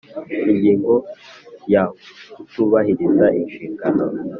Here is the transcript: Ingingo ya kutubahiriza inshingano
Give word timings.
Ingingo 0.49 0.93
ya 1.73 1.83
kutubahiriza 2.33 3.25
inshingano 3.39 4.03